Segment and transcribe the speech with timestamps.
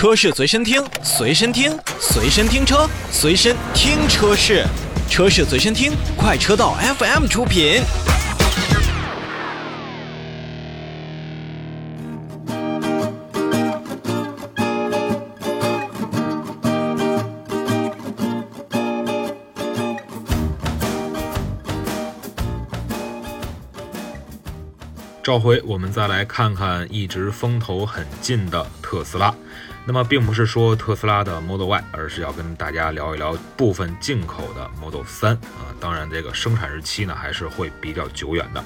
[0.00, 4.64] 车市随身听，随身听，随身听车，随身听车市，
[5.10, 7.82] 车市随身听，快车道 FM 出品。
[25.22, 29.32] 召回，我们再来看看一直风头很劲的特斯拉。
[29.90, 35.74] 那么，并不是说特斯拉的 Model Y，而是要跟大家聊一聊部分进口的 Model 3啊。
[35.80, 38.64] 当然，这个生产日期呢还是会比较久远的。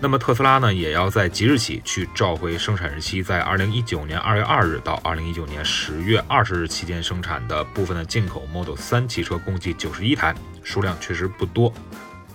[0.00, 10.34] 那么，特斯拉呢也要在即日起去召回生产日期在2019年2月2日到2019年10月20日期间生产的部分的进口 Model 3汽车，共计91台，
[10.64, 11.72] 数量确实不多。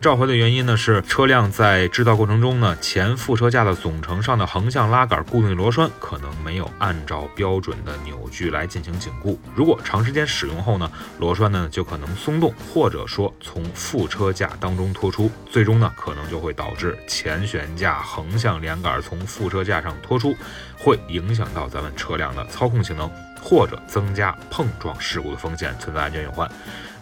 [0.00, 9.40] 召回的原因呢是车辆在制造过程中呢，前副车架的总成上的横向拉杆固定螺栓可能没有按照标准的扭矩来进行紧固。
[9.54, 10.88] 如果长时间使用后呢，
[11.18, 20.36] 螺栓呢就可能松动，或者说从副车架当中脱出，最终呢可能就会导致前悬架横向连杆从副车架上脱出，
[20.78, 23.10] 会影响到咱们车辆的操控性能，
[23.42, 26.48] 或者增加碰撞事故的风险，存在安全隐患。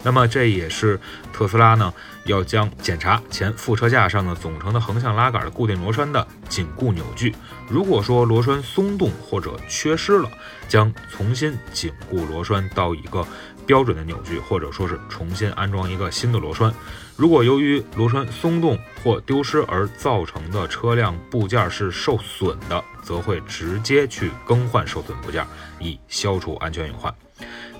[0.03, 0.99] 那么这也是
[1.33, 1.91] 特斯拉呢
[2.25, 7.35] 要将检查前副车架上的总成的横向拉杆的固定螺栓的紧固扭矩。
[7.67, 10.29] 如果说螺栓松动或者缺失了，
[10.67, 13.25] 将重新紧固螺栓到一个
[13.65, 16.71] 标准的扭矩，或者说是重新安装一个新的螺栓。
[17.15, 25.43] 如果由于螺栓松动或丢失而造成的车辆部件是受损的，则会直接去更换受损部件，
[25.79, 27.11] 以消除安全隐患。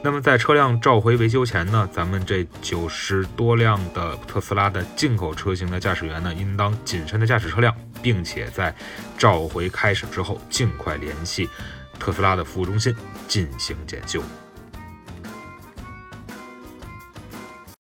[0.06, 8.72] 那么在车辆召回维修前呢，咱们这九十多辆的特斯拉的进口车型的驾驶员呢，应当谨慎的驾驶车辆，并且在
[9.17, 11.50] 召回开始之后，尽快联系
[11.98, 12.95] 特斯拉的服务中心
[13.28, 14.22] 进行检修。